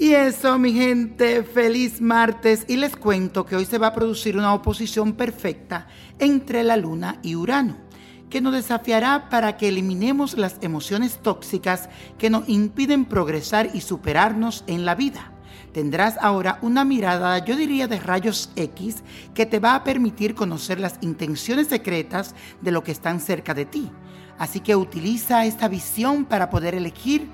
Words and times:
Y 0.00 0.12
eso, 0.12 0.60
mi 0.60 0.72
gente, 0.72 1.42
feliz 1.42 2.00
martes. 2.00 2.64
Y 2.68 2.76
les 2.76 2.94
cuento 2.94 3.44
que 3.44 3.56
hoy 3.56 3.64
se 3.64 3.78
va 3.78 3.88
a 3.88 3.94
producir 3.94 4.36
una 4.36 4.54
oposición 4.54 5.14
perfecta 5.14 5.88
entre 6.20 6.62
la 6.62 6.76
Luna 6.76 7.18
y 7.20 7.34
Urano, 7.34 7.76
que 8.30 8.40
nos 8.40 8.52
desafiará 8.52 9.28
para 9.28 9.56
que 9.56 9.66
eliminemos 9.66 10.38
las 10.38 10.58
emociones 10.60 11.18
tóxicas 11.20 11.88
que 12.16 12.30
nos 12.30 12.48
impiden 12.48 13.06
progresar 13.06 13.70
y 13.74 13.80
superarnos 13.80 14.62
en 14.68 14.84
la 14.84 14.94
vida. 14.94 15.32
Tendrás 15.72 16.16
ahora 16.20 16.60
una 16.62 16.84
mirada, 16.84 17.44
yo 17.44 17.56
diría, 17.56 17.88
de 17.88 17.98
rayos 17.98 18.52
X 18.54 19.02
que 19.34 19.46
te 19.46 19.58
va 19.58 19.74
a 19.74 19.82
permitir 19.82 20.36
conocer 20.36 20.78
las 20.78 20.98
intenciones 21.00 21.66
secretas 21.66 22.36
de 22.60 22.70
lo 22.70 22.84
que 22.84 22.92
están 22.92 23.18
cerca 23.18 23.52
de 23.52 23.64
ti. 23.64 23.90
Así 24.38 24.60
que 24.60 24.76
utiliza 24.76 25.44
esta 25.44 25.66
visión 25.66 26.24
para 26.24 26.50
poder 26.50 26.76
elegir 26.76 27.28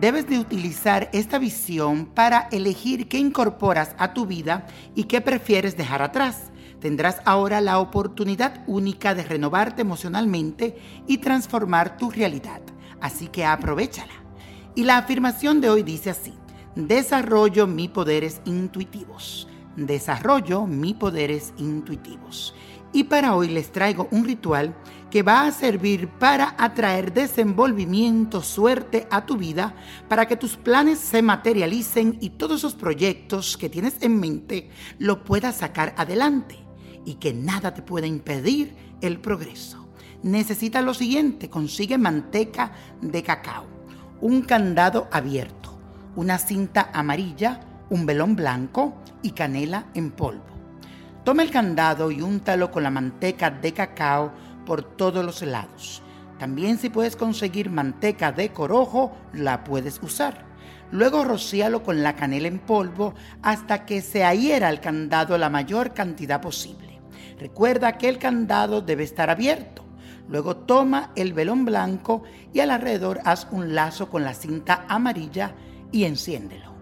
Debes 0.00 0.28
de 0.28 0.38
utilizar 0.38 1.08
esta 1.14 1.38
visión 1.38 2.04
para 2.04 2.48
elegir 2.52 3.08
qué 3.08 3.18
incorporas 3.18 3.94
a 3.98 4.12
tu 4.12 4.26
vida 4.26 4.66
y 4.94 5.04
qué 5.04 5.22
prefieres 5.22 5.74
dejar 5.74 6.02
atrás. 6.02 6.50
Tendrás 6.80 7.22
ahora 7.24 7.62
la 7.62 7.78
oportunidad 7.78 8.62
única 8.66 9.14
de 9.14 9.22
renovarte 9.22 9.80
emocionalmente 9.80 10.76
y 11.06 11.18
transformar 11.18 11.96
tu 11.96 12.10
realidad. 12.10 12.60
Así 13.00 13.28
que 13.28 13.46
aprovechala. 13.46 14.12
Y 14.74 14.84
la 14.84 14.98
afirmación 14.98 15.62
de 15.62 15.70
hoy 15.70 15.82
dice 15.82 16.10
así, 16.10 16.34
desarrollo 16.74 17.66
mis 17.66 17.88
poderes 17.88 18.42
intuitivos. 18.44 19.48
Desarrollo 19.76 20.66
mis 20.66 20.94
poderes 20.94 21.54
intuitivos. 21.56 22.54
Y 22.92 23.04
para 23.04 23.34
hoy 23.34 23.48
les 23.48 23.72
traigo 23.72 24.08
un 24.10 24.26
ritual 24.26 24.74
que 25.10 25.22
va 25.22 25.46
a 25.46 25.52
servir 25.52 26.08
para 26.08 26.54
atraer 26.58 27.12
desenvolvimiento, 27.12 28.42
suerte 28.42 29.06
a 29.10 29.24
tu 29.24 29.36
vida, 29.36 29.74
para 30.08 30.26
que 30.26 30.36
tus 30.36 30.56
planes 30.56 30.98
se 30.98 31.22
materialicen 31.22 32.18
y 32.20 32.30
todos 32.30 32.58
esos 32.58 32.74
proyectos 32.74 33.56
que 33.56 33.68
tienes 33.68 33.96
en 34.02 34.18
mente 34.18 34.70
lo 34.98 35.22
puedas 35.24 35.56
sacar 35.56 35.94
adelante 35.96 36.56
y 37.04 37.14
que 37.14 37.32
nada 37.32 37.72
te 37.72 37.82
pueda 37.82 38.06
impedir 38.06 38.74
el 39.00 39.20
progreso. 39.20 39.86
Necesitas 40.22 40.84
lo 40.84 40.92
siguiente, 40.92 41.48
consigue 41.48 41.98
manteca 41.98 42.72
de 43.00 43.22
cacao, 43.22 43.66
un 44.20 44.42
candado 44.42 45.08
abierto, 45.12 45.78
una 46.16 46.38
cinta 46.38 46.90
amarilla, 46.92 47.60
un 47.90 48.06
velón 48.06 48.34
blanco 48.34 48.96
y 49.22 49.30
canela 49.30 49.86
en 49.94 50.10
polvo. 50.10 50.44
Toma 51.22 51.42
el 51.42 51.50
candado 51.50 52.10
y 52.10 52.22
úntalo 52.22 52.70
con 52.70 52.82
la 52.82 52.90
manteca 52.90 53.50
de 53.50 53.72
cacao 53.72 54.32
por 54.66 54.82
todos 54.82 55.24
los 55.24 55.40
lados. 55.40 56.02
También 56.38 56.76
si 56.78 56.90
puedes 56.90 57.16
conseguir 57.16 57.70
manteca 57.70 58.32
de 58.32 58.52
corojo, 58.52 59.16
la 59.32 59.64
puedes 59.64 60.02
usar. 60.02 60.44
Luego 60.90 61.24
rocíalo 61.24 61.82
con 61.82 62.02
la 62.02 62.14
canela 62.14 62.48
en 62.48 62.58
polvo 62.58 63.14
hasta 63.42 63.86
que 63.86 64.02
se 64.02 64.22
adhiera 64.22 64.68
al 64.68 64.80
candado 64.80 65.38
la 65.38 65.48
mayor 65.48 65.94
cantidad 65.94 66.42
posible. 66.42 67.00
Recuerda 67.38 67.96
que 67.96 68.08
el 68.08 68.18
candado 68.18 68.82
debe 68.82 69.04
estar 69.04 69.30
abierto. 69.30 69.84
Luego 70.28 70.56
toma 70.56 71.12
el 71.16 71.32
velón 71.32 71.64
blanco 71.64 72.22
y 72.52 72.60
alrededor 72.60 73.20
haz 73.24 73.46
un 73.50 73.74
lazo 73.74 74.10
con 74.10 74.24
la 74.24 74.34
cinta 74.34 74.84
amarilla 74.88 75.54
y 75.92 76.04
enciéndelo. 76.04 76.74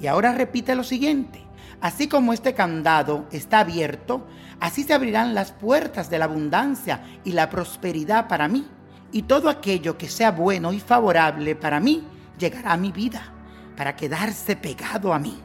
Y 0.00 0.06
ahora 0.06 0.32
repite 0.32 0.74
lo 0.74 0.84
siguiente. 0.84 1.43
Así 1.80 2.08
como 2.08 2.32
este 2.32 2.54
candado 2.54 3.26
está 3.30 3.60
abierto, 3.60 4.26
así 4.60 4.84
se 4.84 4.94
abrirán 4.94 5.34
las 5.34 5.52
puertas 5.52 6.10
de 6.10 6.18
la 6.18 6.24
abundancia 6.24 7.02
y 7.24 7.32
la 7.32 7.50
prosperidad 7.50 8.28
para 8.28 8.48
mí. 8.48 8.66
Y 9.12 9.22
todo 9.22 9.48
aquello 9.48 9.98
que 9.98 10.08
sea 10.08 10.30
bueno 10.30 10.72
y 10.72 10.80
favorable 10.80 11.54
para 11.54 11.80
mí 11.80 12.04
llegará 12.38 12.72
a 12.72 12.76
mi 12.76 12.90
vida, 12.90 13.22
para 13.76 13.96
quedarse 13.96 14.56
pegado 14.56 15.12
a 15.12 15.18
mí. 15.18 15.38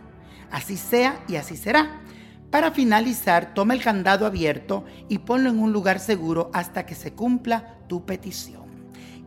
Así 0.51 0.77
sea 0.77 1.19
y 1.27 1.35
así 1.35 1.55
será. 1.55 2.01
Para 2.49 2.71
finalizar, 2.71 3.53
toma 3.53 3.75
el 3.75 3.83
candado 3.83 4.25
abierto 4.25 4.85
y 5.07 5.19
ponlo 5.19 5.49
en 5.49 5.59
un 5.59 5.71
lugar 5.71 5.99
seguro 5.99 6.49
hasta 6.53 6.85
que 6.85 6.95
se 6.95 7.13
cumpla 7.13 7.75
tu 7.87 8.05
petición. 8.05 8.63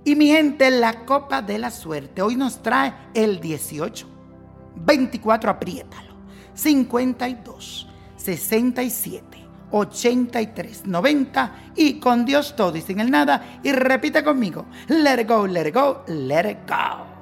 Y 0.04 0.16
mi 0.16 0.26
gente, 0.26 0.70
la 0.70 1.04
copa 1.04 1.42
de 1.42 1.58
la 1.58 1.70
suerte 1.70 2.22
hoy 2.22 2.34
nos 2.34 2.62
trae 2.62 2.92
el 3.14 3.40
18. 3.40 4.08
24, 4.74 5.50
apriétalo. 5.50 6.11
52 6.54 7.88
67 8.16 9.24
83 9.72 10.86
90 10.86 11.52
y 11.76 11.94
con 11.98 12.24
Dios 12.24 12.54
todo 12.54 12.76
y 12.76 12.82
sin 12.82 13.00
el 13.00 13.10
nada 13.10 13.60
y 13.62 13.72
repita 13.72 14.22
conmigo, 14.22 14.66
let 14.88 15.20
it 15.20 15.28
go, 15.28 15.46
let 15.46 15.66
it 15.68 15.74
go, 15.74 16.04
let 16.06 16.50
it 16.50 16.58
go. 16.68 17.21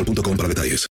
Mobile.com 0.01 0.35
para 0.35 0.47
detalles. 0.47 0.79